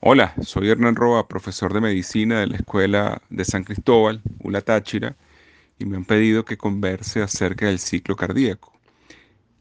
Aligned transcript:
Hola, 0.00 0.34
soy 0.42 0.68
Hernán 0.70 0.94
Roa, 0.94 1.26
profesor 1.26 1.72
de 1.72 1.80
medicina 1.80 2.40
de 2.40 2.46
la 2.46 2.56
Escuela 2.56 3.22
de 3.30 3.44
San 3.44 3.64
Cristóbal, 3.64 4.20
Ula 4.40 4.60
Táchira, 4.60 5.16
y 5.78 5.86
me 5.86 5.96
han 5.96 6.04
pedido 6.04 6.44
que 6.44 6.58
converse 6.58 7.22
acerca 7.22 7.66
del 7.66 7.78
ciclo 7.78 8.14
cardíaco. 8.14 8.72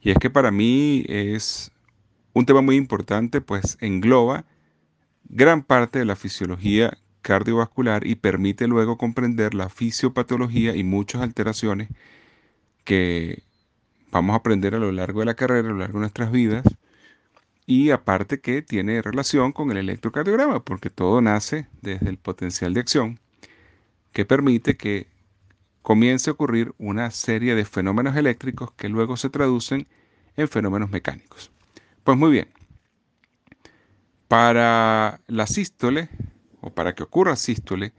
Y 0.02 0.12
es 0.12 0.18
que 0.18 0.30
para 0.30 0.52
mí 0.52 1.06
es 1.08 1.72
un 2.34 2.46
tema 2.46 2.62
muy 2.62 2.76
importante, 2.76 3.42
pues 3.42 3.78
engloba 3.80 4.46
gran 5.30 5.64
parte 5.64 6.00
de 6.00 6.06
la 6.06 6.18
fisiología 6.18 6.98
cardiovascular 7.22 8.06
y 8.06 8.16
permite 8.16 8.68
luego 8.68 8.98
comprender 8.98 9.54
la 9.56 9.70
fisiopatología 9.70 10.76
y 10.76 10.84
muchas 10.84 11.22
alteraciones 11.22 11.90
que 12.84 13.42
vamos 14.12 14.34
a 14.34 14.38
aprender 14.38 14.76
a 14.76 14.80
lo 14.80 14.92
largo 14.92 15.22
de 15.22 15.28
la 15.28 15.36
carrera, 15.36 15.70
a 15.70 15.72
lo 15.72 15.78
largo 15.80 16.00
de 16.00 16.02
nuestras 16.02 16.32
vidas 16.32 16.66
y 17.66 17.92
aparte 17.92 18.40
que 18.42 18.62
tiene 18.62 19.02
relación 19.02 19.52
con 19.52 19.72
el 19.72 19.78
electrocardiograma, 19.78 20.64
porque 20.64 20.90
todo 20.90 21.22
nace 21.22 21.68
desde 21.82 22.10
el 22.10 22.18
potencial 22.18 22.74
de 22.74 22.82
acción 22.82 23.20
que 24.12 24.26
permite 24.26 24.78
que 24.78 25.08
comience 25.82 26.30
a 26.30 26.34
ocurrir 26.34 26.74
una 26.78 27.12
serie 27.12 27.56
de 27.56 27.66
fenómenos 27.66 28.16
eléctricos 28.16 28.72
que 28.72 28.90
luego 28.90 29.18
se 29.18 29.30
traducen 29.30 29.88
en 30.38 30.48
fenómenos 30.48 30.90
mecánicos. 30.90 31.52
Pues 32.04 32.18
muy 32.18 32.32
bien, 32.32 32.48
para 34.28 35.22
la 35.28 35.48
sístole, 35.48 36.10
o 36.62 36.72
para 36.72 36.94
que 36.96 37.04
ocurra 37.04 37.36
sístole, 37.36 37.94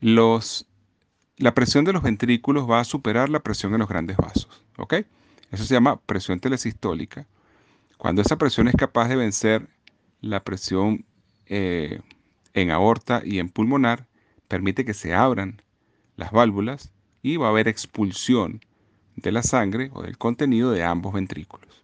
la 0.00 1.54
presión 1.54 1.84
de 1.84 1.92
los 1.92 2.02
ventrículos 2.02 2.68
va 2.68 2.80
a 2.80 2.84
superar 2.84 3.28
la 3.28 3.40
presión 3.40 3.72
en 3.72 3.80
los 3.80 3.88
grandes 3.88 4.16
vasos. 4.16 4.64
¿ok? 4.78 4.94
Eso 5.50 5.64
se 5.64 5.74
llama 5.74 6.00
presión 6.00 6.40
telesistólica 6.40 7.26
cuando 8.04 8.20
esa 8.20 8.36
presión 8.36 8.68
es 8.68 8.74
capaz 8.74 9.08
de 9.08 9.16
vencer 9.16 9.66
la 10.20 10.44
presión 10.44 11.06
eh, 11.46 12.02
en 12.52 12.70
aorta 12.70 13.22
y 13.24 13.38
en 13.38 13.48
pulmonar, 13.48 14.06
permite 14.46 14.84
que 14.84 14.92
se 14.92 15.14
abran 15.14 15.62
las 16.16 16.30
válvulas 16.30 16.92
y 17.22 17.38
va 17.38 17.46
a 17.46 17.48
haber 17.48 17.66
expulsión 17.66 18.60
de 19.16 19.32
la 19.32 19.42
sangre 19.42 19.90
o 19.94 20.02
del 20.02 20.18
contenido 20.18 20.70
de 20.70 20.84
ambos 20.84 21.14
ventrículos. 21.14 21.82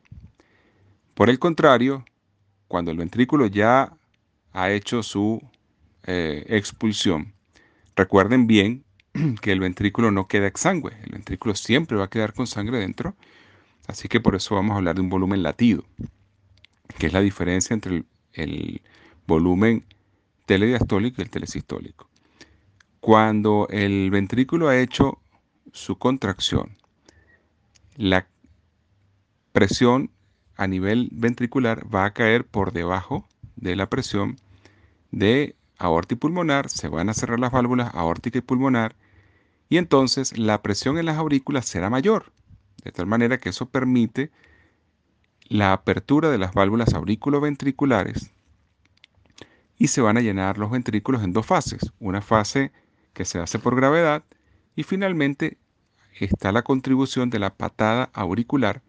Por 1.14 1.30
el 1.30 1.38
contrario, 1.38 2.04
cuando 2.68 2.90
el 2.90 2.98
ventrículo 2.98 3.46
ya 3.46 3.90
ha 4.52 4.70
hecho 4.70 5.02
su 5.02 5.40
eh, 6.02 6.44
expulsión, 6.48 7.32
recuerden 7.96 8.46
bien 8.46 8.84
que 9.40 9.52
el 9.52 9.60
ventrículo 9.60 10.10
no 10.10 10.28
queda 10.28 10.48
exangüe, 10.48 10.92
el 11.02 11.12
ventrículo 11.12 11.55
siempre 11.55 11.96
va 11.96 12.05
a 12.05 12.10
quedar 12.10 12.34
con 12.34 12.46
sangre 12.46 12.77
dentro 12.77 13.16
Así 13.91 14.06
que 14.06 14.20
por 14.20 14.36
eso 14.36 14.55
vamos 14.55 14.74
a 14.74 14.77
hablar 14.77 14.94
de 14.94 15.00
un 15.00 15.08
volumen 15.08 15.42
latido, 15.42 15.83
que 16.96 17.08
es 17.08 17.12
la 17.12 17.20
diferencia 17.20 17.74
entre 17.74 18.05
el, 18.34 18.83
volumen 19.27 19.84
telediastólico 20.46 21.20
y 21.20 21.24
el 21.24 21.30
telesistólico. 21.30 22.08
Cuando 23.00 23.66
el 23.68 24.11
ventrículo 24.12 24.68
ha 24.68 24.78
hecho 24.78 25.18
su 25.72 25.98
contracción, 25.98 26.77
la 27.96 28.28
presión 29.50 30.11
a 30.56 30.68
nivel 30.68 31.08
ventricular 31.11 31.84
va 31.92 32.05
a 32.05 32.12
caer 32.12 32.46
por 32.46 32.72
debajo 32.72 33.28
de 33.56 33.74
la 33.74 33.88
presión 33.88 34.36
de 35.11 35.56
aorta 35.78 36.14
y 36.14 36.16
pulmonar, 36.16 36.68
se 36.68 36.86
van 36.86 37.08
a 37.08 37.14
cerrar 37.14 37.41
las 37.41 37.50
válvulas 37.50 37.92
aórtica 37.92 38.38
y 38.38 38.42
pulmonar, 38.42 38.94
y 39.68 39.78
entonces 39.78 40.38
la 40.38 40.62
presión 40.62 40.96
en 40.96 41.06
las 41.06 41.18
aurículas 41.18 41.66
será 41.66 41.91
mayor. 41.91 42.33
De 42.84 42.92
tal 42.92 43.06
manera 43.06 43.39
que 43.39 43.50
eso 43.50 43.69
permite 43.69 44.31
la 45.45 45.73
apertura 45.73 46.31
de 46.31 46.39
las 46.39 46.55
válvulas 46.55 46.95
auriculoventriculares 46.95 48.33
y 49.77 49.89
se 49.89 50.00
van 50.00 50.17
a 50.17 50.20
llenar 50.20 50.59
los 50.59 50.70
ventrículos 50.70 51.25
en 51.25 51.33
dos 51.33 51.47
fases. 51.47 51.92
Una 51.98 52.20
fase 52.20 52.70
que 53.12 53.25
se 53.25 53.39
hace 53.39 53.58
por 53.58 53.75
gravedad 53.75 54.23
y 54.77 54.83
finalmente 54.83 55.58
está 56.20 56.52
la 56.52 56.63
contribución 56.63 57.30
de 57.30 57.39
la 57.39 57.55
patada 57.55 58.11
auricular 58.13 58.83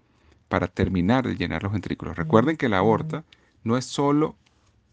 para 0.50 0.68
terminar 0.68 1.25
de 1.25 1.35
llenar 1.35 1.63
los 1.63 1.72
ventrículos. 1.72 2.18
Recuerden 2.18 2.57
que 2.57 2.69
la 2.69 2.80
aorta 2.80 3.24
no 3.63 3.78
es 3.78 3.85
solo 3.85 4.35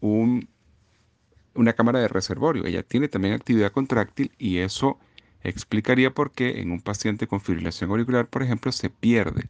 una 0.01 1.73
cámara 1.73 1.99
de 1.99 2.07
reservorio, 2.07 2.65
ella 2.65 2.81
tiene 2.81 3.09
también 3.09 3.33
actividad 3.33 3.71
contráctil 3.73 4.31
y 4.37 4.59
eso 4.59 4.97
explicaría 5.43 6.11
por 6.13 6.31
qué 6.31 6.61
en 6.61 6.71
un 6.71 6.81
paciente 6.81 7.27
con 7.27 7.41
fibrilación 7.41 7.89
auricular, 7.91 8.27
por 8.27 8.43
ejemplo, 8.43 8.71
se 8.71 8.89
pierde 8.89 9.49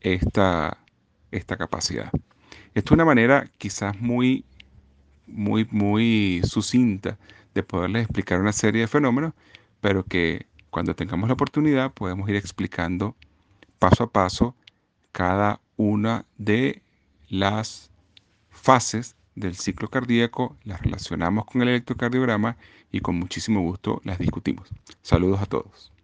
esta, 0.00 0.78
esta 1.30 1.56
capacidad. 1.56 2.10
Esto 2.74 2.90
es 2.90 2.96
una 2.96 3.04
manera 3.04 3.50
quizás 3.58 3.98
muy, 4.00 4.44
muy, 5.26 5.66
muy 5.70 6.42
sucinta 6.44 7.18
de 7.54 7.62
poderles 7.62 8.02
explicar 8.02 8.40
una 8.40 8.52
serie 8.52 8.82
de 8.82 8.88
fenómenos, 8.88 9.32
pero 9.80 10.04
que 10.04 10.46
cuando 10.70 10.94
tengamos 10.94 11.28
la 11.28 11.34
oportunidad 11.34 11.92
podemos 11.92 12.28
ir 12.28 12.36
explicando 12.36 13.16
paso 13.78 14.04
a 14.04 14.10
paso 14.10 14.54
cada 15.12 15.60
una 15.76 16.26
de 16.36 16.82
las 17.28 17.90
fases 18.50 19.16
del 19.36 19.54
ciclo 19.54 19.88
cardíaco, 19.88 20.56
las 20.64 20.82
relacionamos 20.82 21.44
con 21.44 21.62
el 21.62 21.68
electrocardiograma 21.68 22.56
y 22.90 23.00
con 23.00 23.16
muchísimo 23.16 23.60
gusto 23.60 24.00
las 24.04 24.18
discutimos. 24.18 24.68
Saludos 25.02 25.40
a 25.40 25.46
todos. 25.46 25.95